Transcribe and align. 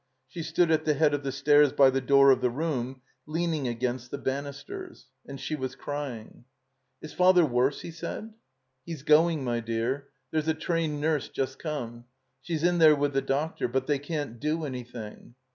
She 0.27 0.41
stood 0.41 0.71
at 0.71 0.83
the 0.83 0.95
head 0.95 1.13
of 1.13 1.21
the 1.21 1.31
stairs 1.31 1.71
by 1.71 1.91
the 1.91 2.01
door 2.01 2.31
of 2.31 2.41
the 2.41 2.49
room, 2.49 3.01
leaning 3.27 3.67
against 3.67 4.09
the 4.09 4.17
banisters. 4.17 5.05
And 5.27 5.39
she 5.39 5.53
was 5.55 5.75
crying. 5.75 6.45
334 7.03 7.07
THE 7.33 7.41
COMBINED 7.43 7.53
MAZE 7.53 7.53
*'Is 7.53 7.53
Father 7.53 7.55
worse?" 7.55 7.81
he 7.81 7.91
said. 7.91 8.33
"He's 8.83 9.03
going, 9.03 9.43
my 9.43 9.59
dear. 9.59 10.09
There's 10.31 10.47
a 10.47 10.55
trained 10.55 10.99
nurse 11.01 11.29
just 11.29 11.59
come. 11.59 12.05
She's 12.41 12.63
in 12.63 12.79
there 12.79 12.95
with 12.95 13.13
the 13.13 13.21
doctor. 13.21 13.67
But 13.67 13.85
they 13.85 13.99
caa't 13.99 14.39
do 14.39 14.57
anjrthing." 14.63 15.35